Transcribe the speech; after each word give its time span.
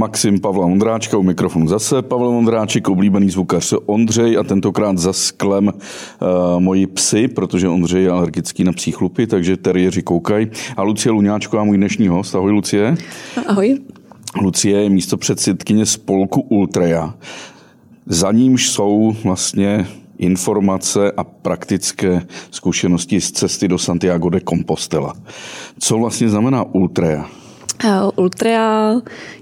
Maxim 0.00 0.40
Pavla 0.40 0.66
Ondráčka, 0.66 1.18
u 1.18 1.22
mikrofonu 1.22 1.68
zase 1.68 2.02
Pavel 2.02 2.28
Ondráček, 2.28 2.88
oblíbený 2.88 3.30
zvukař 3.30 3.74
Ondřej 3.86 4.38
a 4.38 4.42
tentokrát 4.42 4.98
za 4.98 5.12
sklem 5.12 5.66
uh, 5.68 6.60
moji 6.60 6.86
psy, 6.86 7.28
protože 7.28 7.68
Ondřej 7.68 8.02
je 8.02 8.10
alergický 8.10 8.64
na 8.64 8.72
psí 8.72 8.92
chlupy, 8.92 9.26
takže 9.26 9.56
teriéři 9.56 10.02
koukají. 10.02 10.46
A 10.76 10.82
Lucie 10.82 11.12
Luňáčková, 11.12 11.64
můj 11.64 11.76
dnešní 11.76 12.08
host. 12.08 12.34
Ahoj 12.34 12.52
Lucie. 12.52 12.96
Ahoj. 13.46 13.78
Lucie 14.40 14.82
je 14.82 14.90
místo 14.90 15.16
předsedkyně 15.16 15.86
spolku 15.86 16.40
Ultreja. 16.40 17.14
Za 18.06 18.32
nímž 18.32 18.70
jsou 18.70 19.16
vlastně 19.24 19.86
informace 20.18 21.12
a 21.12 21.24
praktické 21.24 22.22
zkušenosti 22.50 23.20
z 23.20 23.30
cesty 23.32 23.68
do 23.68 23.78
Santiago 23.78 24.30
de 24.30 24.40
Compostela. 24.48 25.14
Co 25.78 25.98
vlastně 25.98 26.28
znamená 26.28 26.62
Ultreja? 26.62 27.39
Ultrea 28.16 28.94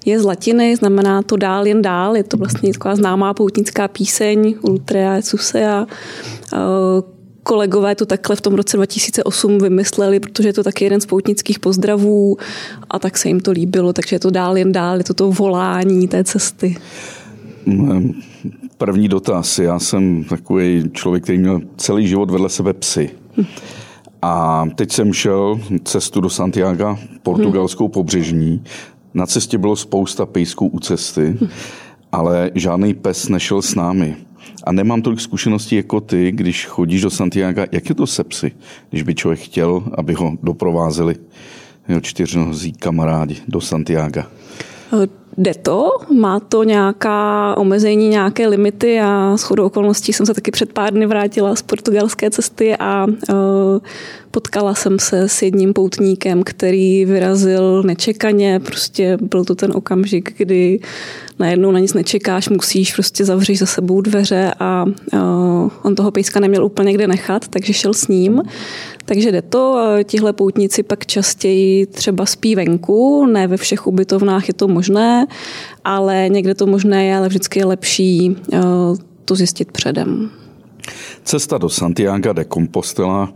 je 0.05 0.21
z 0.21 0.25
latiny, 0.25 0.77
znamená 0.77 1.23
to 1.23 1.37
dál 1.37 1.67
jen 1.67 1.83
dál. 1.83 2.17
Je 2.17 2.25
to 2.25 2.37
vlastně 2.37 2.73
taková 2.73 2.97
známá 2.97 3.35
poutnická 3.35 3.89
píseň 3.89 4.55
Ultrea 4.63 5.23
Susea. 5.23 5.87
Kolegové 7.43 7.95
to 7.95 8.07
takhle 8.07 8.37
v 8.37 8.41
tom 8.41 8.55
roce 8.55 8.77
2008 8.77 9.59
vymysleli, 9.59 10.21
protože 10.21 10.49
je 10.49 10.53
to 10.53 10.63
taky 10.63 10.85
jeden 10.85 11.01
z 11.01 11.07
poutnických 11.07 11.59
pozdravů 11.59 12.37
a 12.91 12.99
tak 12.99 13.19
se 13.19 13.29
jim 13.29 13.41
to 13.41 13.51
líbilo, 13.51 13.93
takže 13.93 14.17
je 14.17 14.21
to 14.21 14.31
dál 14.31 14.57
jen 14.57 14.73
dál, 14.73 14.99
je 14.99 15.05
to 15.05 15.15
to 15.15 15.31
volání 15.31 16.09
té 16.09 16.25
cesty. 16.25 16.77
První 18.79 19.09
dotaz. 19.09 19.59
Já 19.59 19.79
jsem 19.79 20.25
takový 20.25 20.91
člověk, 20.93 21.23
který 21.23 21.39
měl 21.39 21.61
celý 21.77 22.09
život 22.09 22.31
vedle 22.31 22.49
sebe 22.49 22.73
psy. 22.73 23.11
A 24.23 24.65
teď 24.75 24.93
jsem 24.93 25.13
šel 25.13 25.61
cestu 25.85 26.21
do 26.21 26.31
Santiago, 26.31 26.99
portugalskou 27.23 27.89
pobřežní. 27.89 28.65
Na 29.15 29.27
cestě 29.27 29.59
bylo 29.59 29.77
spousta 29.77 30.27
pejsků 30.27 30.67
u 30.67 30.81
cesty, 30.81 31.39
ale 32.13 32.51
žádný 32.55 32.95
pes 32.95 33.29
nešel 33.29 33.63
s 33.63 33.75
námi. 33.75 34.17
A 34.65 34.73
nemám 34.73 35.03
tolik 35.03 35.21
zkušeností 35.21 35.77
jako 35.77 36.01
ty, 36.01 36.33
když 36.33 36.67
chodíš 36.67 37.03
do 37.03 37.11
Santiago. 37.11 37.65
Jak 37.73 37.89
je 37.89 37.95
to 37.95 38.07
se 38.07 38.25
psy, 38.25 38.53
když 38.91 39.03
by 39.03 39.15
člověk 39.15 39.41
chtěl, 39.41 39.83
aby 39.95 40.15
ho 40.15 40.37
doprovázeli 40.43 41.17
jeho 41.89 42.01
čtyřnohzí 42.01 42.73
kamarádi 42.73 43.37
do 43.49 43.61
Santiago? 43.61 44.23
Jde 45.39 45.55
to, 45.55 45.91
má 46.15 46.41
to 46.41 46.65
nějaká 46.65 47.55
omezení, 47.57 48.09
nějaké 48.09 48.49
limity. 48.49 48.93
Já 48.93 49.37
s 49.37 49.43
chodou 49.43 49.65
okolností 49.67 50.13
jsem 50.13 50.27
se 50.27 50.35
taky 50.35 50.51
před 50.51 50.73
pár 50.73 50.93
dny 50.93 51.07
vrátila 51.07 51.57
z 51.57 51.63
portugalské 51.63 52.31
cesty 52.31 52.77
a 52.77 53.07
uh, 53.07 53.35
potkala 54.31 54.75
jsem 54.75 54.99
se 54.99 55.29
s 55.29 55.43
jedním 55.43 55.73
poutníkem, 55.73 56.43
který 56.43 57.05
vyrazil 57.05 57.83
nečekaně. 57.83 58.61
Prostě 58.61 59.19
byl 59.21 59.45
to 59.45 59.55
ten 59.55 59.73
okamžik, 59.75 60.35
kdy 60.37 60.81
najednou 61.39 61.71
na 61.71 61.79
nic 61.79 61.95
nečekáš, 61.95 62.49
musíš 62.49 62.95
prostě 62.95 63.25
zavřít 63.25 63.57
za 63.57 63.67
sebou 63.67 64.01
dveře 64.01 64.53
a 64.61 64.85
uh, 65.13 65.71
on 65.83 65.95
toho 65.95 66.11
pejska 66.11 66.41
neměl 66.41 66.65
úplně 66.65 66.93
kde 66.93 67.07
nechat, 67.07 67.49
takže 67.49 67.73
šel 67.73 67.95
s 67.95 68.09
ním. 68.09 68.43
Takže 69.09 69.33
jde 69.33 69.43
to. 69.43 69.77
Tihle 70.05 70.33
poutníci 70.33 70.83
pak 70.83 71.07
častěji 71.07 71.87
třeba 71.87 72.27
spí 72.27 72.55
venku, 72.55 73.27
ne 73.27 73.47
ve 73.47 73.57
všech 73.57 73.87
ubytovnách 73.87 74.49
je 74.49 74.55
to 74.55 74.69
možné, 74.69 75.27
ale 75.85 76.29
někde 76.29 76.55
to 76.55 76.67
možné 76.67 77.07
je, 77.07 77.17
ale 77.17 77.29
vždycky 77.29 77.59
je 77.59 77.65
lepší 77.65 78.31
uh, 78.31 78.61
to 79.25 79.35
zjistit 79.35 79.73
předem. 79.73 80.31
Cesta 81.25 81.59
do 81.59 81.69
Santiago 81.69 82.33
de 82.33 82.45
Compostela 82.45 83.33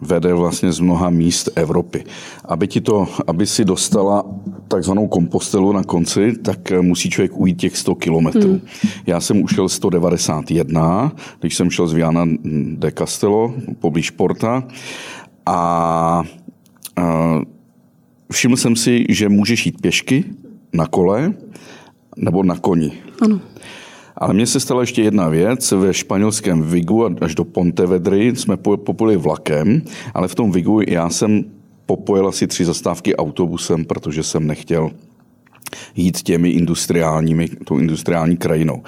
vede 0.00 0.34
vlastně 0.34 0.72
z 0.72 0.80
mnoha 0.80 1.10
míst 1.10 1.48
Evropy. 1.54 2.04
Aby, 2.44 2.68
ti 2.68 2.80
to, 2.80 3.08
aby 3.26 3.46
si 3.46 3.64
dostala 3.64 4.24
takzvanou 4.68 5.08
kompostelu 5.08 5.72
na 5.72 5.84
konci, 5.84 6.32
tak 6.42 6.72
musí 6.80 7.10
člověk 7.10 7.32
ujít 7.34 7.60
těch 7.60 7.76
100 7.76 7.94
kilometrů. 7.94 8.50
Hmm. 8.50 8.60
Já 9.06 9.20
jsem 9.20 9.42
ušel 9.42 9.68
191, 9.68 11.12
když 11.40 11.54
jsem 11.54 11.70
šel 11.70 11.86
z 11.86 11.92
Viana 11.92 12.28
de 12.74 12.92
Castello, 12.98 13.54
poblíž 13.80 14.10
Porta 14.10 14.64
a, 15.46 15.52
a 15.56 16.22
všiml 18.32 18.56
jsem 18.56 18.76
si, 18.76 19.04
že 19.08 19.28
můžeš 19.28 19.66
jít 19.66 19.80
pěšky 19.80 20.24
na 20.72 20.86
kole 20.86 21.34
nebo 22.16 22.42
na 22.42 22.56
koni. 22.56 22.92
Ano. 23.20 23.40
Ale 24.16 24.34
mně 24.34 24.46
se 24.46 24.60
stala 24.60 24.80
ještě 24.80 25.02
jedna 25.02 25.28
věc. 25.28 25.72
Ve 25.72 25.94
španělském 25.94 26.62
Vigu 26.62 27.08
až 27.20 27.34
do 27.34 27.44
Pontevedry 27.44 28.36
jsme 28.36 28.56
popojili 28.56 29.16
vlakem, 29.16 29.82
ale 30.14 30.28
v 30.28 30.34
tom 30.34 30.52
Vigu 30.52 30.80
já 30.88 31.10
jsem 31.10 31.44
popojil 31.86 32.28
asi 32.28 32.46
tři 32.46 32.64
zastávky 32.64 33.16
autobusem, 33.16 33.84
protože 33.84 34.22
jsem 34.22 34.46
nechtěl 34.46 34.90
jít 35.96 36.22
těmi 36.22 36.50
industriálními, 36.50 37.48
tou 37.48 37.78
industriální 37.78 38.36
krajinou. 38.36 38.82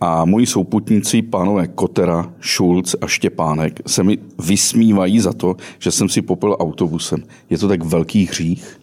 A 0.00 0.24
moji 0.24 0.46
souputníci, 0.46 1.22
pánové 1.22 1.66
Kotera, 1.66 2.32
Schulz 2.40 2.94
a 3.00 3.06
Štěpánek, 3.06 3.80
se 3.86 4.02
mi 4.02 4.18
vysmívají 4.38 5.20
za 5.20 5.32
to, 5.32 5.56
že 5.78 5.90
jsem 5.90 6.08
si 6.08 6.22
popil 6.22 6.56
autobusem. 6.60 7.22
Je 7.50 7.58
to 7.58 7.68
tak 7.68 7.84
velký 7.84 8.26
hřích? 8.26 8.80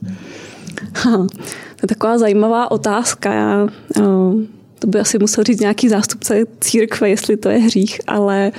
Ha, 0.95 1.17
to 1.75 1.83
je 1.83 1.87
taková 1.87 2.17
zajímavá 2.17 2.71
otázka. 2.71 3.33
Já, 3.33 3.67
uh 3.99 4.41
to 4.81 4.87
by 4.87 4.99
asi 4.99 5.19
musel 5.19 5.43
říct 5.43 5.59
nějaký 5.59 5.89
zástupce 5.89 6.43
církve, 6.59 7.09
jestli 7.09 7.37
to 7.37 7.49
je 7.49 7.57
hřích, 7.57 8.01
ale... 8.07 8.51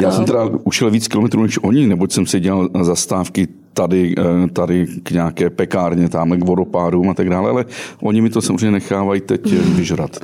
Já 0.00 0.10
jsem 0.10 0.22
eh, 0.22 0.26
teda 0.26 0.50
ušel 0.64 0.90
víc 0.90 1.08
kilometrů 1.08 1.42
než 1.42 1.58
oni, 1.62 1.86
neboť 1.86 2.12
jsem 2.12 2.26
si 2.26 2.40
dělal 2.40 2.68
zastávky 2.82 3.48
tady, 3.72 4.14
eh, 4.18 4.48
tady 4.48 4.86
k 5.02 5.10
nějaké 5.10 5.50
pekárně, 5.50 6.08
tam 6.08 6.40
k 6.40 6.44
vodopádům 6.44 7.10
a 7.10 7.14
tak 7.14 7.30
dále, 7.30 7.50
ale 7.50 7.64
oni 8.02 8.20
mi 8.20 8.30
to 8.30 8.42
samozřejmě 8.42 8.70
nechávají 8.70 9.20
teď 9.20 9.52
vyžrat. 9.52 10.18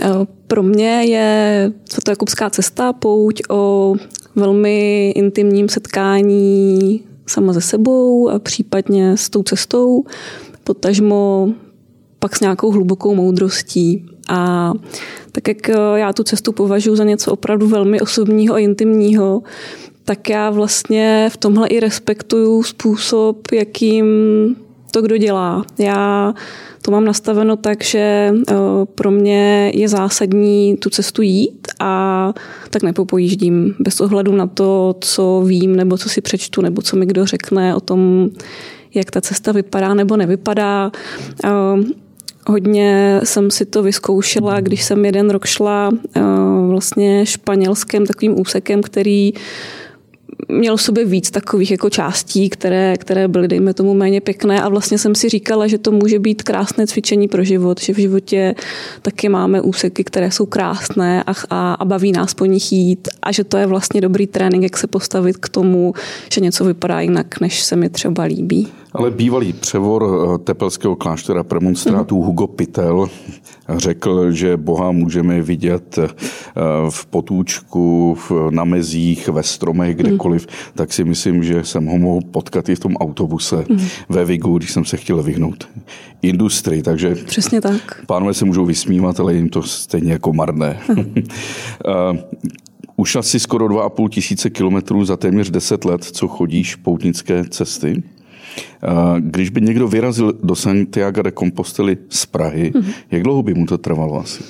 Eh, 0.00 0.08
pro 0.46 0.62
mě 0.62 1.04
je 1.04 1.72
Svatojakubská 1.90 2.50
cesta 2.50 2.92
pouť 2.92 3.42
o 3.50 3.94
velmi 4.36 5.10
intimním 5.10 5.68
setkání 5.68 7.00
sama 7.26 7.52
ze 7.52 7.60
sebou 7.60 8.28
a 8.28 8.38
případně 8.38 9.16
s 9.16 9.30
tou 9.30 9.42
cestou, 9.42 10.04
potažmo 10.64 11.48
pak 12.18 12.36
s 12.36 12.40
nějakou 12.40 12.70
hlubokou 12.70 13.14
moudrostí. 13.14 14.06
A 14.28 14.72
tak 15.32 15.48
jak 15.48 15.68
eh, 15.68 15.74
já 15.94 16.12
tu 16.12 16.22
cestu 16.22 16.52
považuji 16.52 16.96
za 16.96 17.04
něco 17.04 17.32
opravdu 17.32 17.68
velmi 17.68 18.00
osobního 18.00 18.54
a 18.54 18.58
intimního, 18.58 19.42
tak 20.04 20.28
já 20.28 20.50
vlastně 20.50 21.28
v 21.32 21.36
tomhle 21.36 21.68
i 21.68 21.80
respektuju 21.80 22.62
způsob, 22.62 23.52
jakým 23.52 24.06
to 24.90 25.02
kdo 25.02 25.16
dělá. 25.16 25.64
Já 25.78 26.34
to 26.82 26.90
mám 26.90 27.04
nastaveno 27.04 27.56
tak, 27.56 27.84
že 27.84 28.34
eh, 28.48 28.54
pro 28.94 29.10
mě 29.10 29.72
je 29.74 29.88
zásadní 29.88 30.76
tu 30.76 30.90
cestu 30.90 31.22
jít 31.22 31.68
a 31.80 32.32
tak 32.70 32.82
nepopojíždím 32.82 33.74
bez 33.78 34.00
ohledu 34.00 34.32
na 34.32 34.46
to, 34.46 34.94
co 35.00 35.42
vím, 35.46 35.76
nebo 35.76 35.98
co 35.98 36.08
si 36.08 36.20
přečtu, 36.20 36.62
nebo 36.62 36.82
co 36.82 36.96
mi 36.96 37.06
kdo 37.06 37.26
řekne 37.26 37.76
o 37.76 37.80
tom, 37.80 38.30
jak 38.94 39.10
ta 39.10 39.20
cesta 39.20 39.52
vypadá 39.52 39.94
nebo 39.94 40.16
nevypadá. 40.16 40.92
Hodně 42.46 43.20
jsem 43.24 43.50
si 43.50 43.64
to 43.64 43.82
vyzkoušela, 43.82 44.60
když 44.60 44.84
jsem 44.84 45.04
jeden 45.04 45.30
rok 45.30 45.46
šla 45.46 45.90
eh, 46.16 46.20
vlastně 46.68 47.26
španělským 47.26 48.06
takovým 48.06 48.40
úsekem, 48.40 48.82
který 48.82 49.32
měl 50.48 50.76
v 50.76 50.82
sobě 50.82 51.04
víc 51.04 51.30
takových 51.30 51.70
jako 51.70 51.90
částí, 51.90 52.50
které, 52.50 52.96
které 52.96 53.28
byly, 53.28 53.48
dejme 53.48 53.74
tomu, 53.74 53.94
méně 53.94 54.20
pěkné 54.20 54.62
a 54.62 54.68
vlastně 54.68 54.98
jsem 54.98 55.14
si 55.14 55.28
říkala, 55.28 55.66
že 55.66 55.78
to 55.78 55.90
může 55.90 56.18
být 56.18 56.42
krásné 56.42 56.86
cvičení 56.86 57.28
pro 57.28 57.44
život, 57.44 57.80
že 57.80 57.92
v 57.92 57.98
životě 57.98 58.54
taky 59.02 59.28
máme 59.28 59.60
úseky, 59.60 60.04
které 60.04 60.30
jsou 60.30 60.46
krásné 60.46 61.22
a, 61.22 61.32
a, 61.50 61.74
a 61.74 61.84
baví 61.84 62.12
nás 62.12 62.34
po 62.34 62.46
nich 62.46 62.72
jít 62.72 63.08
a 63.22 63.32
že 63.32 63.44
to 63.44 63.56
je 63.56 63.66
vlastně 63.66 64.00
dobrý 64.00 64.26
trénink, 64.26 64.62
jak 64.62 64.76
se 64.76 64.86
postavit 64.86 65.36
k 65.36 65.48
tomu, 65.48 65.94
že 66.32 66.40
něco 66.40 66.64
vypadá 66.64 67.00
jinak, 67.00 67.40
než 67.40 67.62
se 67.62 67.76
mi 67.76 67.88
třeba 67.88 68.22
líbí. 68.22 68.68
Ale 68.92 69.10
bývalý 69.10 69.52
převor 69.52 70.04
eh, 70.04 70.38
tepelského 70.38 70.96
kláštera 70.96 71.44
premonstrátů 71.44 72.20
mm. 72.20 72.26
Hugo 72.26 72.46
Pitel 72.46 73.08
řekl, 73.68 74.32
že 74.32 74.56
Boha 74.56 74.92
můžeme 74.92 75.42
vidět 75.42 75.98
eh, 75.98 76.08
v 76.90 77.06
potůčku, 77.06 78.16
na 78.50 78.64
mezích, 78.64 79.28
ve 79.28 79.42
stromech, 79.42 79.96
mm. 79.96 80.02
Tak 80.74 80.92
si 80.92 81.04
myslím, 81.04 81.44
že 81.44 81.64
jsem 81.64 81.86
ho 81.86 81.98
mohl 81.98 82.20
potkat 82.30 82.68
i 82.68 82.74
v 82.74 82.80
tom 82.80 82.96
autobuse 82.96 83.64
mm. 83.68 83.78
ve 84.08 84.24
Vigu, 84.24 84.58
když 84.58 84.72
jsem 84.72 84.84
se 84.84 84.96
chtěl 84.96 85.22
vyhnout 85.22 85.68
industrii. 86.22 86.82
Takže 86.82 87.14
Přesně 87.14 87.60
tak. 87.60 88.02
Pánové 88.06 88.34
se 88.34 88.44
můžou 88.44 88.64
vysmívat, 88.66 89.20
ale 89.20 89.34
jim 89.34 89.48
to 89.48 89.62
stejně 89.62 90.12
jako 90.12 90.32
marné. 90.32 90.80
Eh, 91.86 92.24
ušla 92.96 93.22
si 93.22 93.40
skoro 93.40 93.68
2,5 93.68 94.08
tisíce 94.08 94.50
kilometrů 94.50 95.04
za 95.04 95.16
téměř 95.16 95.50
10 95.50 95.84
let, 95.84 96.04
co 96.04 96.28
chodíš 96.28 96.74
poutnické 96.74 97.44
cesty. 97.44 98.02
Když 99.18 99.50
by 99.50 99.60
někdo 99.60 99.88
vyrazil 99.88 100.32
do 100.42 100.54
Santiago 100.54 101.22
de 101.22 101.32
Compostely 101.32 101.96
z 102.08 102.26
Prahy, 102.26 102.72
mm-hmm. 102.74 102.92
jak 103.10 103.22
dlouho 103.22 103.42
by 103.42 103.54
mu 103.54 103.66
to 103.66 103.78
trvalo 103.78 104.20
asi? 104.20 104.42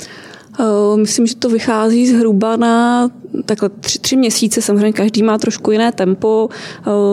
Myslím, 0.96 1.26
že 1.26 1.36
to 1.36 1.48
vychází 1.48 2.06
zhruba 2.06 2.56
na 2.56 3.08
takhle 3.44 3.68
tři, 3.68 3.98
tři 3.98 4.16
měsíce. 4.16 4.62
Samozřejmě 4.62 4.92
každý 4.92 5.22
má 5.22 5.38
trošku 5.38 5.70
jiné 5.70 5.92
tempo. 5.92 6.48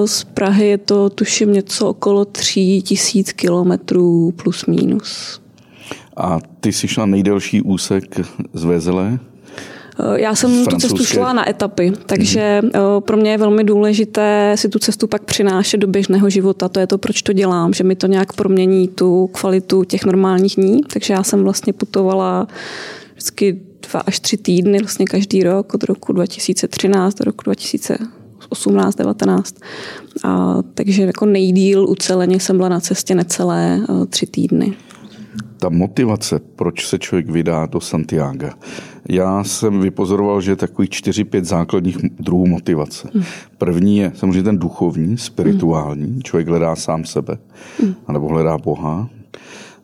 Z 0.05 0.23
Prahy 0.23 0.67
je 0.67 0.77
to 0.77 1.09
tuším 1.09 1.53
něco 1.53 1.88
okolo 1.88 2.25
tří 2.25 2.81
tisíc 2.81 3.31
kilometrů 3.31 4.33
plus 4.43 4.65
minus. 4.65 5.41
A 6.17 6.39
ty 6.59 6.73
jsi 6.73 6.88
šla 6.88 7.05
nejdelší 7.05 7.61
úsek 7.61 8.19
z 8.53 8.63
Vezele? 8.63 9.19
Já 10.15 10.35
jsem 10.35 10.65
tu 10.65 10.75
cestu 10.75 11.05
šla 11.05 11.33
na 11.33 11.49
etapy, 11.49 11.93
takže 12.05 12.61
mm-hmm. 12.63 13.01
pro 13.01 13.17
mě 13.17 13.31
je 13.31 13.38
velmi 13.38 13.63
důležité 13.63 14.53
si 14.57 14.69
tu 14.69 14.79
cestu 14.79 15.07
pak 15.07 15.23
přinášet 15.23 15.77
do 15.77 15.88
běžného 15.88 16.29
života. 16.29 16.69
To 16.69 16.79
je 16.79 16.88
to, 16.88 16.97
proč 16.97 17.21
to 17.21 17.33
dělám, 17.33 17.73
že 17.73 17.83
mi 17.83 17.95
to 17.95 18.07
nějak 18.07 18.33
promění 18.33 18.88
tu 18.88 19.29
kvalitu 19.31 19.83
těch 19.83 20.05
normálních 20.05 20.55
dní. 20.55 20.81
Takže 20.93 21.13
já 21.13 21.23
jsem 21.23 21.43
vlastně 21.43 21.73
putovala 21.73 22.47
vždycky 23.21 23.59
dva 23.91 24.00
až 24.00 24.19
tři 24.19 24.38
týdny 24.38 24.79
vlastně 24.79 25.06
každý 25.06 25.44
rok 25.44 25.73
od 25.73 25.83
roku 25.83 26.13
2013 26.13 27.15
do 27.15 27.25
roku 27.25 27.44
2018, 27.44 28.95
19. 28.95 29.56
A, 30.23 30.57
takže 30.73 31.03
jako 31.03 31.25
nejdíl 31.25 31.89
uceleně 31.89 32.39
jsem 32.39 32.57
byla 32.57 32.69
na 32.69 32.79
cestě 32.79 33.15
necelé 33.15 33.85
tři 34.09 34.25
týdny 34.25 34.73
ta 35.62 35.69
motivace, 35.69 36.39
proč 36.56 36.88
se 36.88 37.00
člověk 37.00 37.29
vydá 37.29 37.65
do 37.65 37.79
Santiago. 37.79 38.50
Já 39.09 39.44
jsem 39.44 39.81
vypozoroval, 39.81 40.41
že 40.41 40.51
je 40.51 40.56
takových 40.56 40.89
4-5 40.89 41.44
základních 41.44 41.97
druhů 42.19 42.47
motivace. 42.47 43.09
Hmm. 43.13 43.24
První 43.57 43.97
je 43.97 44.12
samozřejmě 44.15 44.44
ten 44.44 44.57
duchovní, 44.57 45.17
spirituální. 45.17 46.06
Hmm. 46.06 46.21
Člověk 46.24 46.47
hledá 46.47 46.75
sám 46.75 47.06
sebe, 47.06 47.38
hmm. 47.79 47.95
anebo 48.07 48.27
hledá 48.27 48.57
Boha. 48.57 49.09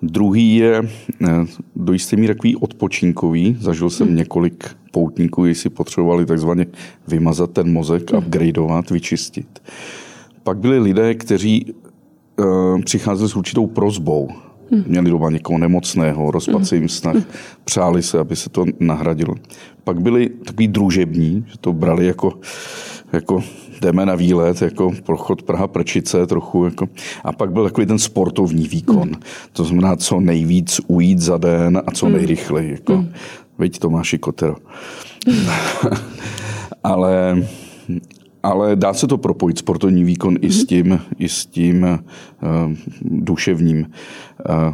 Druhý 0.02 0.56
je 0.56 0.82
eh, 1.28 1.46
do 1.76 1.94
jisté 1.94 2.16
míry 2.16 2.36
takový 2.36 2.56
odpočinkový. 2.56 3.58
Zažil 3.60 3.90
jsem 3.90 4.08
hmm. 4.08 4.16
několik 4.16 4.70
poutníků, 4.92 5.42
kteří 5.42 5.56
si 5.56 5.70
potřebovali 5.70 6.26
takzvaně 6.26 6.66
vymazat 7.08 7.52
ten 7.52 7.74
mozek, 7.74 8.12
hmm. 8.12 8.20
upgradeovat, 8.20 8.90
vyčistit. 8.90 9.60
Pak 10.44 10.58
byli 10.58 10.80
lidé, 10.80 11.16
kteří 11.16 11.74
uh, 12.40 12.82
přicházeli 12.82 13.30
s 13.30 13.36
určitou 13.36 13.68
prozbou 13.68 14.30
Hmm. 14.72 14.84
Měli 14.88 15.10
doma 15.10 15.30
někoho 15.30 15.60
nemocného, 15.60 16.32
rozpad 16.32 16.66
se 16.66 16.76
jim 16.76 16.90
snah, 16.90 17.16
přáli 17.66 18.04
se, 18.04 18.20
aby 18.20 18.36
se 18.36 18.50
to 18.50 18.66
nahradilo. 18.80 19.36
Pak 19.84 20.02
byli 20.02 20.30
takový 20.30 20.68
družební, 20.68 21.46
že 21.48 21.58
to 21.62 21.74
brali 21.74 22.06
jako, 22.06 22.34
jako 23.14 23.44
jdeme 23.82 24.06
na 24.06 24.16
výlet, 24.16 24.62
jako 24.62 24.92
prochod 25.04 25.44
Praha-Prčice 25.44 26.26
trochu. 26.26 26.66
Jako. 26.66 26.88
A 27.24 27.32
pak 27.32 27.52
byl 27.52 27.64
takový 27.64 27.88
ten 27.88 28.00
sportovní 28.00 28.68
výkon. 28.68 29.10
Hmm. 29.10 29.22
To 29.54 29.64
znamená, 29.64 29.96
co 29.96 30.20
nejvíc 30.20 30.82
ujít 30.88 31.20
za 31.20 31.38
den 31.38 31.82
a 31.88 31.92
co 31.92 32.06
hmm. 32.06 32.16
nejrychleji. 32.16 32.72
Jako. 32.72 32.96
Hmm. 32.96 33.14
Veď 33.58 33.80
Tomáši 33.80 34.18
Kotero. 34.18 34.56
Ale 36.84 37.44
ale 38.44 38.76
dá 38.76 38.94
se 38.94 39.08
to 39.08 39.18
propojit, 39.18 39.58
sportovní 39.58 40.04
výkon 40.04 40.36
mm-hmm. 40.36 40.46
i 40.46 40.52
s 40.52 40.58
mhm. 40.58 40.66
tím, 40.66 41.00
i 41.20 41.30
s 41.30 41.46
tím 41.46 41.84
uh, 41.84 42.74
duševním. 43.02 43.80
Uh, 43.80 44.74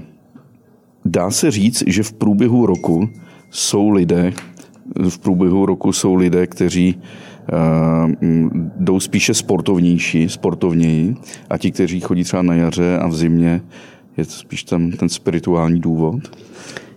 dá 1.05 1.31
se 1.31 1.51
říct, 1.51 1.83
že 1.87 2.03
v 2.03 2.13
průběhu 2.13 2.65
roku 2.65 3.09
jsou 3.49 3.89
lidé, 3.89 4.33
v 5.09 5.19
průběhu 5.19 5.65
roku 5.65 5.93
jsou 5.93 6.15
lidé, 6.15 6.47
kteří 6.47 6.95
uh, 6.95 7.01
jdou 8.79 8.99
spíše 8.99 9.33
sportovnější, 9.33 10.29
sportovněji 10.29 11.15
a 11.49 11.57
ti, 11.57 11.71
kteří 11.71 11.99
chodí 11.99 12.23
třeba 12.23 12.41
na 12.41 12.55
jaře 12.55 12.97
a 12.97 13.07
v 13.07 13.15
zimě, 13.15 13.61
je 14.17 14.25
to 14.25 14.31
spíš 14.31 14.63
tam 14.63 14.91
ten 14.91 15.09
spirituální 15.09 15.79
důvod? 15.79 16.19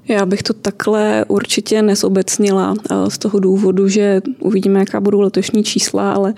Já 0.08 0.26
bych 0.26 0.43
to 0.43 0.52
takhle 0.52 1.25
určitě 1.28 1.82
nezobecnila 1.82 2.75
eh, 2.90 3.10
z 3.10 3.19
toho 3.19 3.40
důvodu, 3.40 3.88
že 3.88 4.22
uvidíme, 4.40 4.78
jaká 4.78 5.00
budou 5.00 5.20
letošní 5.20 5.64
čísla, 5.64 6.12
ale 6.12 6.34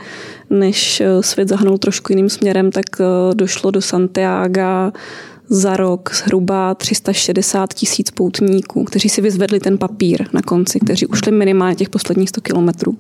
než 0.51 1.01
eh, 1.01 1.23
svět 1.23 1.49
zahnul 1.49 1.79
trošku 1.79 2.13
jiným 2.13 2.29
směrem, 2.29 2.71
tak 2.71 2.85
eh, 3.01 3.35
došlo 3.35 3.71
do 3.71 3.81
Santiago 3.81 4.93
za 5.49 5.77
rok 5.77 6.15
zhruba 6.15 6.75
360 6.75 7.75
tisíc 7.75 8.11
poutníků, 8.11 8.85
kteří 8.85 9.09
si 9.09 9.21
vyzvedli 9.21 9.61
ten 9.61 9.79
papír 9.79 10.27
na 10.33 10.43
konci, 10.43 10.81
kteří 10.81 11.07
ušli 11.07 11.33
minimálně 11.33 11.77
těch 11.77 11.89
posledních 11.89 12.29
100 12.29 12.41
kilometrů. 12.41 12.99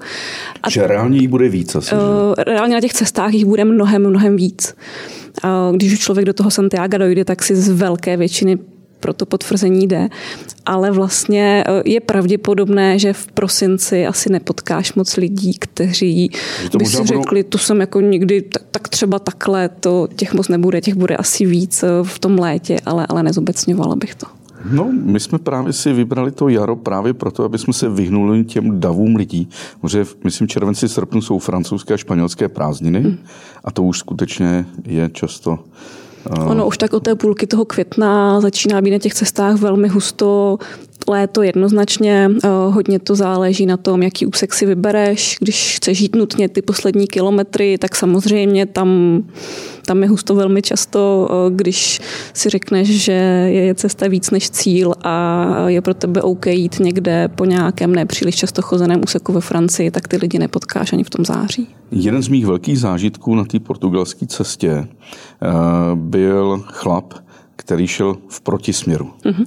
A 0.63 0.71
že 0.71 0.87
reálně 0.87 1.19
jich 1.19 1.29
bude 1.29 1.49
víc 1.49 1.75
asi? 1.75 1.95
Reálně 2.39 2.75
na 2.75 2.81
těch 2.81 2.93
cestách 2.93 3.33
jich 3.33 3.45
bude 3.45 3.65
mnohem, 3.65 4.09
mnohem 4.09 4.37
víc. 4.37 4.75
Když 5.77 5.93
už 5.93 5.99
člověk 5.99 6.27
do 6.27 6.33
toho 6.33 6.51
Santiago 6.51 6.99
dojde, 6.99 7.25
tak 7.25 7.43
si 7.43 7.57
z 7.57 7.69
velké 7.69 8.17
většiny 8.17 8.59
pro 9.01 9.13
to 9.13 9.27
potvrzení 9.27 9.87
jde. 9.87 10.09
Ale 10.67 10.91
vlastně 10.91 11.65
e, 11.67 11.83
je 11.85 12.01
pravděpodobné, 12.01 12.99
že 12.99 13.13
v 13.13 13.27
prosinci 13.27 14.07
asi 14.07 14.33
nepotkáš 14.33 14.95
moc 14.95 15.17
lidí, 15.17 15.59
kteří 15.59 16.31
by 16.79 16.87
si 16.87 17.07
řekli, 17.07 17.43
budou... 17.43 17.49
to 17.49 17.59
jsem 17.59 17.81
jako 17.81 18.01
nikdy, 18.01 18.45
tak 18.71 18.89
třeba 18.89 19.19
takhle, 19.19 19.69
to 19.69 20.09
těch 20.17 20.35
moc 20.35 20.49
nebude, 20.49 20.81
těch 20.81 20.95
bude 20.95 21.17
asi 21.17 21.47
víc 21.47 21.83
e, 21.83 21.87
v 22.03 22.19
tom 22.19 22.39
létě, 22.39 22.77
ale, 22.87 23.07
ale 23.09 23.23
nezobecňovala 23.23 23.97
bych 23.97 24.15
to. 24.15 24.27
No, 24.71 24.93
my 24.93 25.21
jsme 25.21 25.39
právě 25.39 25.73
si 25.73 25.93
vybrali 25.93 26.31
to 26.31 26.49
jaro 26.49 26.77
právě 26.77 27.15
proto, 27.15 27.45
aby 27.45 27.59
jsme 27.59 27.73
se 27.73 27.89
vyhnuli 27.89 28.45
těm 28.45 28.81
davům 28.81 29.17
lidí. 29.17 29.49
Protože, 29.81 30.05
myslím, 30.25 30.49
červenci, 30.49 30.89
srpnu 30.89 31.23
jsou 31.23 31.39
francouzské 31.39 31.95
a 31.95 31.97
španělské 31.97 32.49
prázdniny 32.49 33.01
hmm. 33.01 33.19
a 33.65 33.71
to 33.71 33.83
už 33.83 33.99
skutečně 33.99 34.67
je 34.85 35.11
často 35.13 35.59
Ono 36.31 36.67
už 36.67 36.79
tak 36.79 36.93
od 36.93 37.03
té 37.03 37.15
půlky 37.15 37.47
toho 37.47 37.65
května 37.65 38.41
začíná 38.41 38.81
být 38.81 38.91
na 38.91 38.99
těch 38.99 39.15
cestách 39.15 39.57
velmi 39.57 39.89
husto, 39.89 40.59
léto 41.09 41.43
jednoznačně. 41.43 42.31
Eh, 42.45 42.49
hodně 42.71 42.99
to 42.99 43.15
záleží 43.15 43.67
na 43.67 43.77
tom, 43.77 44.03
jaký 44.03 44.27
úsek 44.27 44.55
si 44.55 44.67
vybereš. 44.67 45.37
Když 45.41 45.77
chceš 45.77 46.01
jít 46.01 46.17
nutně 46.17 46.49
ty 46.49 46.63
poslední 46.63 47.07
kilometry, 47.07 47.79
tak 47.79 47.97
samozřejmě 47.97 48.67
tam, 48.67 49.23
tam 49.87 50.03
je 50.03 50.09
husto 50.09 50.35
velmi 50.35 50.63
často, 50.63 51.29
eh, 51.31 51.51
když 51.55 52.01
si 52.35 52.51
řekneš, 52.51 52.89
že 52.89 53.13
je 53.53 53.75
cesta 53.75 54.09
víc 54.09 54.31
než 54.31 54.51
cíl 54.51 54.93
a 55.03 55.47
je 55.67 55.81
pro 55.81 55.95
tebe 55.95 56.23
OK 56.23 56.47
jít 56.47 56.81
někde 56.81 57.29
po 57.29 57.45
nějakém 57.45 57.95
nepříliš 57.95 58.37
často 58.37 58.63
chozeném 58.63 59.01
úseku 59.03 59.33
ve 59.33 59.41
Francii, 59.41 59.91
tak 59.91 60.09
ty 60.09 60.17
lidi 60.17 60.39
nepotkáš 60.39 60.93
ani 60.93 61.05
v 61.05 61.11
tom 61.11 61.25
září. 61.25 61.69
Jeden 61.91 62.23
z 62.23 62.29
mých 62.29 62.47
velkých 62.47 62.81
zážitků 62.81 63.35
na 63.35 63.45
té 63.45 63.61
portugalské 63.61 64.27
cestě 64.27 64.71
eh, 64.71 64.87
byl 65.95 66.65
chlap, 66.67 67.15
který 67.57 67.87
šel 67.87 68.17
v 68.29 68.41
protisměru. 68.41 69.11
Mm-hmm. 69.25 69.47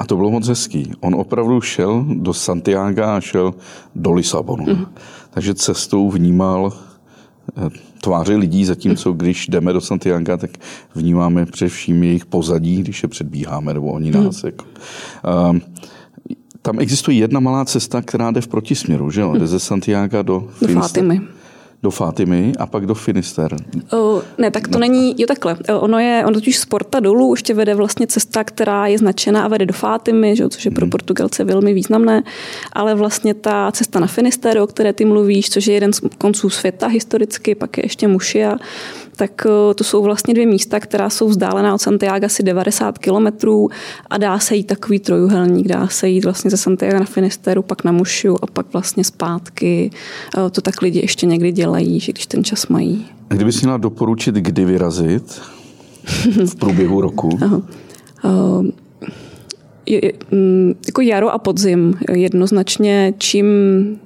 A 0.00 0.06
to 0.06 0.16
bylo 0.16 0.30
moc 0.30 0.48
hezký. 0.48 0.92
On 1.00 1.14
opravdu 1.14 1.60
šel 1.60 2.04
do 2.08 2.34
Santiago 2.34 3.02
a 3.02 3.20
šel 3.20 3.54
do 3.94 4.12
Lisabonu. 4.12 4.64
Mm-hmm. 4.64 4.86
Takže 5.30 5.54
cestou 5.54 6.10
vnímal 6.10 6.72
eh, 7.56 7.70
tváře 8.00 8.36
lidí, 8.36 8.64
zatímco 8.64 9.12
když 9.12 9.48
jdeme 9.48 9.72
do 9.72 9.80
Santiago, 9.80 10.36
tak 10.36 10.50
vnímáme 10.94 11.46
především 11.46 12.04
jejich 12.04 12.26
pozadí, 12.26 12.76
když 12.82 13.02
je 13.02 13.08
předbíháme, 13.08 13.74
nebo 13.74 13.92
oni 13.92 14.10
nás. 14.10 14.42
Mm. 14.42 14.46
Jako. 14.48 14.64
Um, 15.50 15.60
tam 16.62 16.80
existuje 16.80 17.18
jedna 17.18 17.40
malá 17.40 17.64
cesta, 17.64 18.02
která 18.02 18.30
jde 18.30 18.40
v 18.40 18.48
protisměru, 18.48 19.10
že 19.10 19.20
jo? 19.20 19.34
Jde 19.34 19.46
ze 19.46 19.60
Santiago 19.60 20.22
do, 20.22 20.48
do 20.62 20.68
Fátimy 20.68 21.20
do 21.82 21.90
Fatimy 21.90 22.52
a 22.58 22.66
pak 22.66 22.86
do 22.86 22.94
Finister. 22.94 23.56
Uh, 23.92 24.22
ne, 24.38 24.50
tak 24.50 24.68
to 24.68 24.74
no. 24.74 24.78
není, 24.78 25.14
jo 25.18 25.26
takhle. 25.26 25.56
Ono 25.80 25.98
je, 25.98 26.22
ono 26.26 26.34
totiž 26.34 26.58
z 26.58 26.64
Porta 26.64 27.00
dolů 27.00 27.32
ještě 27.32 27.54
vede 27.54 27.74
vlastně 27.74 28.06
cesta, 28.06 28.44
která 28.44 28.86
je 28.86 28.98
značená 28.98 29.44
a 29.44 29.48
vede 29.48 29.66
do 29.66 29.72
Fatimy, 29.72 30.36
že, 30.36 30.48
což 30.48 30.64
je 30.64 30.70
pro 30.70 30.84
hmm. 30.84 30.90
Portugalce 30.90 31.44
velmi 31.44 31.74
významné, 31.74 32.22
ale 32.72 32.94
vlastně 32.94 33.34
ta 33.34 33.72
cesta 33.72 34.00
na 34.00 34.06
Finister, 34.06 34.58
o 34.58 34.66
které 34.66 34.92
ty 34.92 35.04
mluvíš, 35.04 35.50
což 35.50 35.66
je 35.66 35.74
jeden 35.74 35.92
z 35.92 36.00
konců 36.18 36.50
světa 36.50 36.86
historicky, 36.86 37.54
pak 37.54 37.78
je 37.78 37.84
ještě 37.84 38.08
Mušia, 38.08 38.56
tak 39.20 39.46
eh, 39.46 39.74
to 39.74 39.84
jsou 39.84 40.02
vlastně 40.02 40.34
dvě 40.34 40.46
místa, 40.46 40.80
která 40.80 41.10
jsou 41.10 41.28
vzdálená 41.28 41.74
od 41.74 41.80
Santiago 41.80 42.26
asi 42.26 42.42
90 42.42 42.98
kilometrů 42.98 43.68
a 44.10 44.18
dá 44.18 44.38
se 44.38 44.56
jít 44.56 44.64
takový 44.64 44.98
trojuhelník, 44.98 45.68
dá 45.68 45.88
se 45.88 46.08
jít 46.08 46.24
vlastně 46.24 46.50
ze 46.50 46.56
Santiago 46.56 46.98
na 46.98 47.04
Finisteru, 47.04 47.62
pak 47.62 47.84
na 47.84 47.92
Mušiu 47.92 48.36
a 48.42 48.46
pak 48.46 48.72
vlastně 48.72 49.04
zpátky. 49.04 49.90
Eh, 50.38 50.50
to 50.50 50.60
tak 50.60 50.82
lidi 50.82 50.98
ještě 50.98 51.26
někdy 51.26 51.52
dělají, 51.52 52.00
že 52.00 52.12
když 52.12 52.26
ten 52.26 52.44
čas 52.44 52.66
mají. 52.66 53.06
A 53.30 53.34
kdybys 53.34 53.62
měla 53.62 53.76
doporučit, 53.76 54.34
kdy 54.34 54.64
vyrazit 54.64 55.40
v 56.46 56.56
průběhu 56.56 57.00
roku? 57.00 57.38
Jako 60.86 61.00
jaro 61.00 61.30
a 61.30 61.38
podzim 61.38 61.94
jednoznačně, 62.12 63.14
čím 63.18 63.46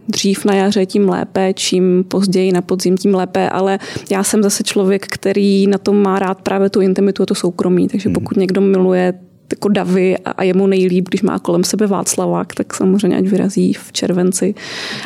dřív 0.09 0.45
na 0.45 0.55
jaře, 0.55 0.87
tím 0.87 1.09
lépe, 1.09 1.53
čím 1.55 2.05
později 2.09 2.53
na 2.53 2.63
podzim, 2.63 2.97
tím 2.97 3.15
lépe, 3.15 3.49
ale 3.49 3.79
já 4.11 4.23
jsem 4.23 4.43
zase 4.43 4.63
člověk, 4.63 5.07
který 5.07 5.67
na 5.67 5.79
tom 5.79 6.03
má 6.03 6.19
rád 6.19 6.43
právě 6.43 6.71
tu 6.71 6.81
intimitu 6.81 7.23
a 7.23 7.27
to 7.27 7.35
soukromí, 7.35 7.89
takže 7.89 8.09
hmm. 8.09 8.15
pokud 8.15 8.37
někdo 8.37 8.61
miluje 8.61 9.15
jako 9.53 9.69
davy 9.69 10.19
a 10.19 10.43
je 10.43 10.55
mu 10.55 10.67
nejlíp, 10.67 11.09
když 11.09 11.23
má 11.23 11.39
kolem 11.39 11.65
sebe 11.65 11.87
Václavák, 11.87 12.55
tak 12.55 12.75
samozřejmě 12.75 13.17
ať 13.19 13.25
vyrazí 13.25 13.73
v 13.73 13.93
červenci. 13.93 14.55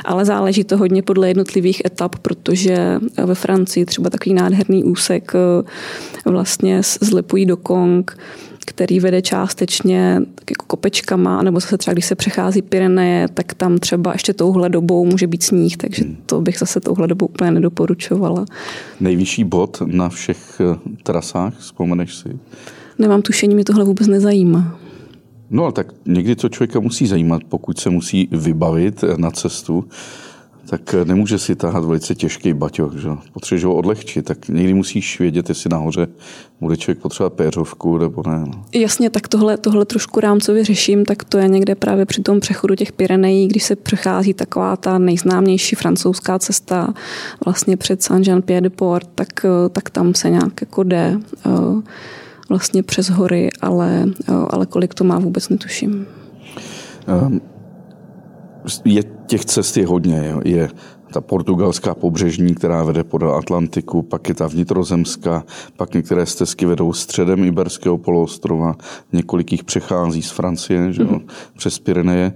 Ale 0.04 0.24
záleží 0.24 0.64
to 0.64 0.76
hodně 0.76 1.02
podle 1.02 1.28
jednotlivých 1.28 1.82
etap, 1.86 2.16
protože 2.16 2.98
ve 3.24 3.34
Francii 3.34 3.84
třeba 3.84 4.10
takový 4.10 4.34
nádherný 4.34 4.84
úsek 4.84 5.32
eh, 5.34 6.30
vlastně 6.30 6.82
z 6.82 7.12
Lepují 7.12 7.46
do 7.46 7.56
Kong, 7.56 8.16
který 8.68 9.00
vede 9.00 9.22
částečně 9.22 10.22
tak 10.34 10.50
jako 10.50 10.64
kopečkama, 10.66 11.42
nebo 11.42 11.60
zase 11.60 11.78
třeba 11.78 11.92
když 11.92 12.04
se 12.04 12.14
přechází 12.14 12.62
Pyreneje, 12.62 13.28
tak 13.34 13.54
tam 13.54 13.78
třeba 13.78 14.12
ještě 14.12 14.32
touhle 14.32 14.68
dobou 14.68 15.04
může 15.04 15.26
být 15.26 15.42
sníh, 15.42 15.76
takže 15.76 16.04
hmm. 16.04 16.16
to 16.26 16.40
bych 16.40 16.58
zase 16.58 16.80
touhle 16.80 17.06
dobou 17.06 17.26
úplně 17.26 17.50
nedoporučovala. 17.50 18.44
Nejvyšší 19.00 19.44
bod 19.44 19.82
na 19.86 20.08
všech 20.08 20.60
eh, 20.60 20.78
trasách, 21.02 21.58
vzpomeneš 21.58 22.14
si? 22.14 22.38
Nemám 22.98 23.22
tušení, 23.22 23.54
mi 23.54 23.64
tohle 23.64 23.84
vůbec 23.84 24.06
nezajímá. 24.06 24.78
No, 25.50 25.72
tak 25.72 25.92
někdy 26.06 26.36
to 26.36 26.48
člověka 26.48 26.80
musí 26.80 27.06
zajímat, 27.06 27.42
pokud 27.48 27.78
se 27.78 27.90
musí 27.90 28.28
vybavit 28.32 29.04
na 29.16 29.30
cestu, 29.30 29.84
tak 30.70 30.94
nemůže 31.04 31.38
si 31.38 31.56
tahat 31.56 31.84
velice 31.84 32.14
těžký 32.14 32.52
baťoch, 32.52 32.96
že? 32.96 33.08
potřebuješ 33.32 33.64
ho 33.64 33.74
odlehčit, 33.74 34.24
tak 34.24 34.48
někdy 34.48 34.74
musíš 34.74 35.20
vědět, 35.20 35.48
jestli 35.48 35.70
nahoře 35.70 36.08
bude 36.60 36.76
člověk 36.76 36.98
potřebovat 36.98 37.32
péřovku 37.32 37.98
nebo 37.98 38.22
ne. 38.26 38.38
No. 38.46 38.64
Jasně, 38.74 39.10
tak 39.10 39.28
tohle, 39.28 39.56
tohle 39.56 39.84
trošku 39.84 40.20
rámcově 40.20 40.64
řeším, 40.64 41.04
tak 41.04 41.24
to 41.24 41.38
je 41.38 41.48
někde 41.48 41.74
právě 41.74 42.06
při 42.06 42.22
tom 42.22 42.40
přechodu 42.40 42.74
těch 42.74 42.92
Pyrenejí, 42.92 43.48
když 43.48 43.62
se 43.62 43.76
přechází 43.76 44.34
taková 44.34 44.76
ta 44.76 44.98
nejznámější 44.98 45.76
francouzská 45.76 46.38
cesta 46.38 46.94
vlastně 47.44 47.76
před 47.76 48.02
Saint-Jean-Pied-de-Port, 48.02 49.08
tak, 49.14 49.28
tak 49.72 49.90
tam 49.90 50.14
se 50.14 50.30
nějak 50.30 50.60
jako 50.60 50.82
jde 50.82 51.18
eh, 51.46 51.50
vlastně 52.48 52.82
přes 52.82 53.10
hory, 53.10 53.50
ale, 53.60 54.04
eh, 54.28 54.32
ale 54.50 54.66
kolik 54.66 54.94
to 54.94 55.04
má 55.04 55.18
vůbec 55.18 55.48
netuším. 55.48 56.06
Um 57.26 57.40
je 58.84 59.02
těch 59.26 59.44
cest 59.44 59.76
je 59.76 59.86
hodně. 59.86 60.34
Je 60.44 60.68
ta 61.12 61.20
portugalská 61.20 61.94
pobřežní, 61.94 62.54
která 62.54 62.82
vede 62.82 63.04
podél 63.04 63.34
Atlantiku, 63.34 64.02
pak 64.02 64.28
je 64.28 64.34
ta 64.34 64.46
vnitrozemská, 64.46 65.44
pak 65.76 65.94
některé 65.94 66.26
stezky 66.26 66.66
vedou 66.66 66.92
středem 66.92 67.44
Iberského 67.44 67.98
poloostrova, 67.98 68.76
několik 69.12 69.52
jich 69.52 69.64
přechází 69.64 70.22
z 70.22 70.30
Francie 70.30 70.92
že 70.92 71.04
mm-hmm. 71.04 71.20
přes 71.56 71.78
Pyreneje. 71.78 72.32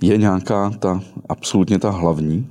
Je 0.00 0.16
nějaká 0.16 0.70
ta, 0.78 1.00
absolutně 1.28 1.78
ta 1.78 1.90
hlavní, 1.90 2.46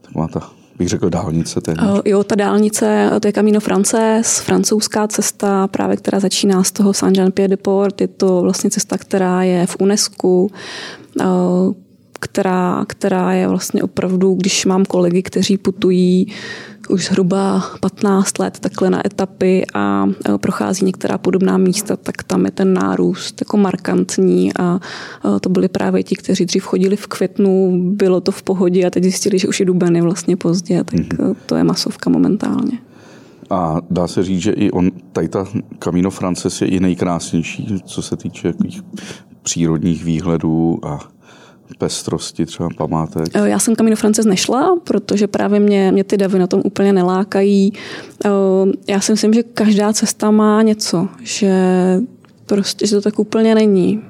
taková 0.00 0.28
ta 0.28 0.50
bych 0.78 0.88
řekl 0.88 1.10
dálnice 1.10 1.60
téměř. 1.60 2.02
Jo, 2.04 2.24
ta 2.24 2.34
dálnice, 2.34 3.10
to 3.20 3.28
je 3.28 3.32
Camino 3.32 3.60
Frances, 3.60 4.38
francouzská 4.38 5.06
cesta, 5.08 5.66
právě 5.66 5.96
která 5.96 6.20
začíná 6.20 6.62
z 6.62 6.72
toho 6.72 6.92
Saint-Jean-Pied-de-Port. 6.92 8.00
Je 8.00 8.08
to 8.08 8.40
vlastně 8.40 8.70
cesta, 8.70 8.98
která 8.98 9.42
je 9.42 9.66
v 9.66 9.76
UNESCO 9.80 10.46
která, 12.20 12.84
která 12.88 13.32
je 13.32 13.48
vlastně 13.48 13.82
opravdu, 13.82 14.34
když 14.34 14.66
mám 14.66 14.84
kolegy, 14.84 15.22
kteří 15.22 15.58
putují 15.58 16.26
už 16.88 17.04
zhruba 17.04 17.62
15 17.80 18.38
let 18.38 18.58
takhle 18.60 18.90
na 18.90 19.06
etapy 19.06 19.64
a 19.74 20.06
prochází 20.40 20.84
některá 20.84 21.18
podobná 21.18 21.58
místa, 21.58 21.96
tak 21.96 22.22
tam 22.22 22.44
je 22.44 22.50
ten 22.50 22.74
nárůst 22.74 23.40
jako 23.40 23.56
markantní 23.56 24.50
a 24.58 24.80
to 25.40 25.48
byli 25.48 25.68
právě 25.68 26.02
ti, 26.02 26.16
kteří 26.16 26.44
dřív 26.44 26.64
chodili 26.64 26.96
v 26.96 27.06
květnu, 27.06 27.80
bylo 27.82 28.20
to 28.20 28.32
v 28.32 28.42
pohodě 28.42 28.86
a 28.86 28.90
teď 28.90 29.02
zjistili, 29.02 29.38
že 29.38 29.48
už 29.48 29.60
je 29.60 29.66
dubeny 29.66 30.00
vlastně 30.00 30.36
pozdě, 30.36 30.84
tak 30.84 30.94
mm-hmm. 30.94 31.36
to 31.46 31.56
je 31.56 31.64
masovka 31.64 32.10
momentálně. 32.10 32.78
A 33.50 33.80
dá 33.90 34.06
se 34.06 34.22
říct, 34.22 34.42
že 34.42 34.52
i 34.52 34.70
on, 34.70 34.90
tady 35.12 35.28
ta 35.28 35.46
Camino 35.78 36.10
Frances 36.10 36.62
je 36.62 36.68
i 36.68 36.80
nejkrásnější, 36.80 37.82
co 37.84 38.02
se 38.02 38.16
týče 38.16 38.52
přírodních 39.42 40.04
výhledů 40.04 40.78
a 40.82 40.98
pestrosti 41.78 42.46
třeba 42.46 42.68
památek? 42.76 43.26
Eh, 43.34 43.48
já 43.48 43.58
jsem 43.58 43.76
Camino 43.76 43.96
Frances 43.96 44.26
nešla, 44.26 44.76
protože 44.84 45.26
právě 45.26 45.60
mě, 45.60 45.92
mě 45.92 46.04
ty 46.04 46.16
davy 46.16 46.38
na 46.38 46.46
tom 46.46 46.62
úplně 46.64 46.92
nelákají. 46.92 47.72
Eh, 48.24 48.30
já 48.88 49.00
si 49.00 49.12
myslím, 49.12 49.34
že 49.34 49.42
každá 49.42 49.92
cesta 49.92 50.30
má 50.30 50.62
něco, 50.62 51.08
že 51.22 51.52
prostě, 52.46 52.86
že 52.86 52.96
to 52.96 53.02
tak 53.02 53.18
úplně 53.18 53.54
není 53.54 54.02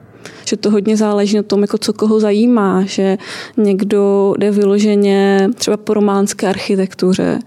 že 0.49 0.57
to 0.57 0.71
hodně 0.71 0.97
záleží 0.97 1.37
na 1.37 1.43
tom, 1.43 1.63
jako 1.63 1.79
co 1.79 1.93
koho 1.93 2.21
zajímá, 2.21 2.85
že 2.85 3.19
někdo 3.57 4.35
jde 4.39 4.51
vyloženě 4.51 5.49
třeba 5.55 5.77
po 5.77 5.95
románské 5.95 6.49
architektuře, 6.49 7.39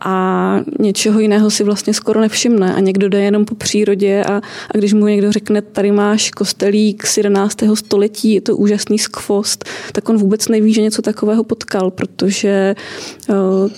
a 0.00 0.60
něčeho 0.78 1.20
jiného 1.20 1.50
si 1.50 1.64
vlastně 1.64 1.94
skoro 1.94 2.20
nevšimne 2.20 2.74
a 2.74 2.80
někdo 2.80 3.08
jde 3.08 3.22
jenom 3.22 3.44
po 3.44 3.54
přírodě 3.54 4.24
a, 4.24 4.36
a 4.74 4.78
když 4.78 4.92
mu 4.92 5.06
někdo 5.06 5.32
řekne, 5.32 5.62
tady 5.62 5.92
máš 5.92 6.30
kostelík 6.30 7.06
z 7.06 7.16
11. 7.16 7.58
století, 7.74 8.34
je 8.34 8.40
to 8.40 8.56
úžasný 8.56 8.98
skvost, 8.98 9.64
tak 9.92 10.08
on 10.08 10.16
vůbec 10.16 10.48
neví, 10.48 10.74
že 10.74 10.82
něco 10.82 11.02
takového 11.02 11.44
potkal, 11.44 11.90
protože 11.90 12.74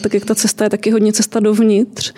tak 0.03 0.15
jak 0.15 0.25
ta 0.25 0.35
cesta 0.35 0.65
je 0.65 0.71
taky 0.71 0.91
hodně 0.91 1.13
cesta 1.13 1.41
dovnitř, 1.41 2.13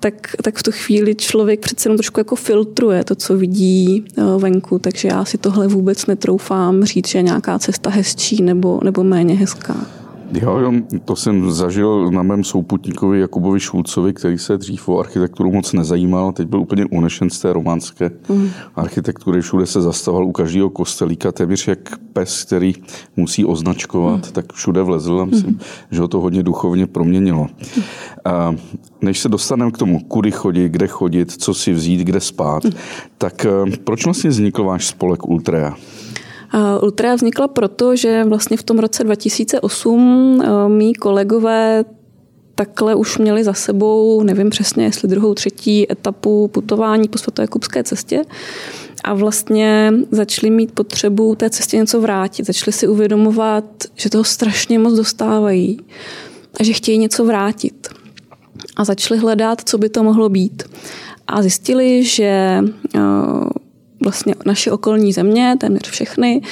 tak, 0.00 0.36
tak 0.42 0.56
v 0.56 0.62
tu 0.62 0.72
chvíli 0.72 1.14
člověk 1.14 1.60
přece 1.60 1.88
jenom 1.88 1.96
trošku 1.96 2.20
jako 2.20 2.36
filtruje 2.36 3.04
to, 3.04 3.14
co 3.14 3.36
vidí 3.36 4.04
venku, 4.38 4.78
takže 4.78 5.08
já 5.08 5.24
si 5.24 5.38
tohle 5.38 5.68
vůbec 5.68 6.06
netroufám 6.06 6.84
říct, 6.84 7.08
že 7.08 7.18
je 7.18 7.22
nějaká 7.22 7.58
cesta 7.58 7.90
hezčí 7.90 8.42
nebo, 8.42 8.80
nebo 8.84 9.04
méně 9.04 9.34
hezká. 9.34 10.03
Jo, 10.42 10.58
jo, 10.58 10.72
to 11.04 11.16
jsem 11.16 11.50
zažil 11.50 12.10
na 12.10 12.22
mém 12.22 12.44
souputníkovi 12.44 13.20
Jakubovi 13.20 13.60
Šulcovi, 13.60 14.12
který 14.12 14.38
se 14.38 14.58
dřív 14.58 14.88
o 14.88 14.98
architekturu 14.98 15.52
moc 15.52 15.72
nezajímal. 15.72 16.32
Teď 16.32 16.48
byl 16.48 16.60
úplně 16.60 16.86
unešen 16.86 17.30
z 17.30 17.40
té 17.40 17.52
románské 17.52 18.10
mm. 18.28 18.48
architektury. 18.76 19.40
Všude 19.40 19.66
se 19.66 19.80
zastavoval 19.80 20.26
u 20.26 20.32
každého 20.32 20.70
kostelíka, 20.70 21.32
téměř 21.32 21.68
jak 21.68 21.98
pes, 22.12 22.44
který 22.44 22.74
musí 23.16 23.44
označkovat, 23.44 24.26
mm. 24.26 24.32
tak 24.32 24.52
všude 24.52 24.82
vlezl 24.82 25.20
a 25.20 25.24
myslím, 25.24 25.50
mm. 25.50 25.60
že 25.90 26.00
ho 26.00 26.08
to 26.08 26.20
hodně 26.20 26.42
duchovně 26.42 26.86
proměnilo. 26.86 27.46
A 28.24 28.54
než 29.02 29.20
se 29.20 29.28
dostaneme 29.28 29.70
k 29.70 29.78
tomu, 29.78 30.00
kudy 30.00 30.30
chodit, 30.30 30.68
kde 30.68 30.86
chodit, 30.86 31.32
co 31.32 31.54
si 31.54 31.72
vzít, 31.72 32.00
kde 32.00 32.20
spát, 32.20 32.64
mm. 32.64 32.72
tak 33.18 33.46
eh, 33.46 33.76
proč 33.84 34.04
vlastně 34.04 34.30
vznikl 34.30 34.64
váš 34.64 34.86
spolek 34.86 35.28
Ultrea? 35.28 35.76
Ultra 36.82 37.14
vznikla 37.14 37.48
proto, 37.48 37.96
že 37.96 38.24
vlastně 38.24 38.56
v 38.56 38.62
tom 38.62 38.78
roce 38.78 39.04
2008 39.04 40.42
eh, 40.44 40.68
mý 40.68 40.94
kolegové 40.94 41.84
takhle 42.54 42.94
už 42.94 43.18
měli 43.18 43.44
za 43.44 43.52
sebou, 43.52 44.22
nevím 44.22 44.50
přesně, 44.50 44.84
jestli 44.84 45.08
druhou, 45.08 45.34
třetí 45.34 45.92
etapu 45.92 46.48
putování 46.48 47.08
po 47.08 47.18
svatojakubské 47.18 47.84
cestě 47.84 48.22
a 49.04 49.14
vlastně 49.14 49.92
začali 50.10 50.50
mít 50.50 50.72
potřebu 50.72 51.34
té 51.34 51.50
cestě 51.50 51.76
něco 51.76 52.00
vrátit. 52.00 52.46
Začali 52.46 52.72
si 52.72 52.88
uvědomovat, 52.88 53.64
že 53.94 54.10
toho 54.10 54.24
strašně 54.24 54.78
moc 54.78 54.94
dostávají 54.94 55.80
a 56.60 56.64
že 56.64 56.72
chtějí 56.72 56.98
něco 56.98 57.24
vrátit. 57.24 57.88
A 58.76 58.84
začali 58.84 59.20
hledat, 59.20 59.60
co 59.64 59.78
by 59.78 59.88
to 59.88 60.02
mohlo 60.02 60.28
být. 60.28 60.62
A 61.26 61.42
zjistili, 61.42 62.04
že 62.04 62.60
eh, 62.94 63.00
vlastně 64.04 64.34
naše 64.44 64.70
okolní 64.70 65.12
země, 65.12 65.56
téměř 65.60 65.90
všechny, 65.90 66.42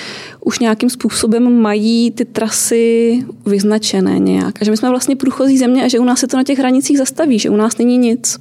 už 0.40 0.58
nějakým 0.58 0.90
způsobem 0.90 1.60
mají 1.60 2.10
ty 2.10 2.24
trasy 2.24 3.18
vyznačené 3.46 4.18
nějak. 4.18 4.62
A 4.62 4.64
že 4.64 4.70
my 4.70 4.76
jsme 4.76 4.90
vlastně 4.90 5.16
průchozí 5.16 5.58
země 5.58 5.84
a 5.84 5.88
že 5.88 5.98
u 5.98 6.04
nás 6.04 6.20
se 6.20 6.26
to 6.26 6.36
na 6.36 6.44
těch 6.44 6.58
hranicích 6.58 6.98
zastaví, 6.98 7.38
že 7.38 7.50
u 7.50 7.56
nás 7.56 7.78
není 7.78 7.98
nic. 7.98 8.38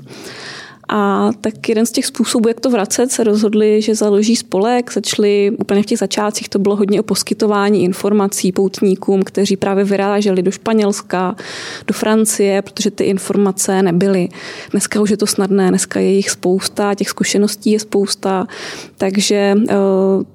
A 0.94 1.30
tak 1.42 1.70
jeden 1.70 1.86
z 1.86 1.92
těch 1.92 2.06
způsobů, 2.06 2.48
jak 2.48 2.60
to 2.60 2.70
vracet, 2.70 3.12
se 3.12 3.24
rozhodli, 3.24 3.82
že 3.82 3.96
založí 3.96 4.36
spolek. 4.36 4.94
Začali 4.94 5.52
úplně 5.60 5.84
v 5.84 5.86
těch 5.86 6.00
začátcích, 6.00 6.50
to 6.50 6.60
bylo 6.60 6.76
hodně 6.76 7.00
o 7.00 7.04
poskytování 7.04 7.84
informací 7.84 8.52
poutníkům, 8.52 9.24
kteří 9.24 9.58
právě 9.58 9.84
vyráželi 9.84 10.42
do 10.42 10.52
Španělska, 10.52 11.36
do 11.88 11.94
Francie, 11.94 12.62
protože 12.62 12.92
ty 12.92 13.04
informace 13.04 13.82
nebyly. 13.82 14.30
Dneska 14.72 15.02
už 15.02 15.10
je 15.10 15.18
to 15.18 15.28
snadné, 15.28 15.70
dneska 15.70 16.00
je 16.00 16.12
jich 16.12 16.30
spousta, 16.30 16.96
těch 16.96 17.10
zkušeností 17.10 17.72
je 17.72 17.80
spousta, 17.80 18.48
takže 18.98 19.56
eh, 19.70 19.76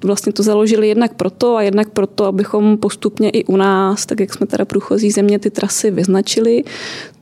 vlastně 0.05 0.33
to 0.33 0.43
založili 0.43 0.89
jednak 0.89 1.15
proto 1.15 1.57
a 1.57 1.63
jednak 1.63 1.91
proto, 1.91 2.25
abychom 2.25 2.79
postupně 2.79 3.31
i 3.31 3.45
u 3.45 3.57
nás, 3.57 4.07
tak 4.07 4.21
jak 4.21 4.35
jsme 4.35 4.47
teda 4.47 4.65
průchozí 4.65 5.11
země, 5.11 5.39
ty 5.39 5.51
trasy 5.51 5.91
vyznačili, 5.91 6.65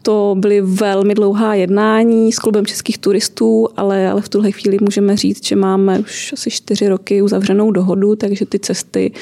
to 0.04 0.36
byly 0.38 0.60
velmi 0.60 1.14
dlouhá 1.14 1.54
jednání 1.54 2.32
s 2.32 2.38
klubem 2.38 2.66
českých 2.66 2.98
turistů, 2.98 3.68
ale, 3.76 4.10
ale 4.10 4.22
v 4.22 4.28
tuhle 4.28 4.50
chvíli 4.50 4.78
můžeme 4.80 5.16
říct, 5.16 5.46
že 5.46 5.56
máme 5.56 5.98
už 5.98 6.32
asi 6.32 6.50
čtyři 6.50 6.88
roky 6.88 7.22
uzavřenou 7.22 7.70
dohodu, 7.70 8.16
takže 8.16 8.46
ty 8.46 8.58
cesty 8.58 9.12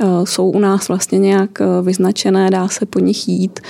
uh, 0.00 0.24
jsou 0.24 0.50
u 0.50 0.58
nás 0.58 0.88
vlastně 0.88 1.18
nějak 1.18 1.50
uh, 1.60 1.86
vyznačené, 1.86 2.50
dá 2.50 2.68
se 2.68 2.86
po 2.86 2.98
nich 2.98 3.28
jít 3.28 3.60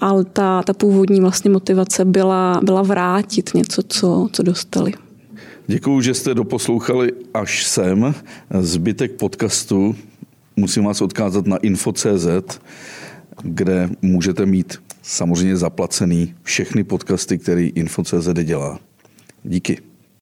ale 0.00 0.24
ta, 0.24 0.62
ta 0.62 0.72
původní 0.72 1.20
vlastně 1.20 1.50
motivace 1.50 2.04
byla, 2.04 2.60
byla 2.62 2.82
vrátit 2.82 3.50
něco, 3.54 3.82
co, 3.88 4.28
co 4.32 4.42
dostali. 4.42 4.92
Děkuji, 5.66 6.00
že 6.00 6.14
jste 6.14 6.34
doposlouchali 6.34 7.12
až 7.34 7.66
sem. 7.66 8.14
Zbytek 8.60 9.12
podcastu 9.12 9.96
musím 10.56 10.84
vás 10.84 11.00
odkázat 11.00 11.46
na 11.46 11.56
info.cz, 11.56 12.58
kde 13.42 13.88
můžete 14.02 14.46
mít 14.46 14.78
samozřejmě 15.04 15.56
zaplacený 15.56 16.34
všechny 16.42 16.84
podcasty, 16.84 17.38
který 17.38 17.68
Info.cz 17.68 18.28
dělá. 18.44 18.80
Díky. 19.44 19.93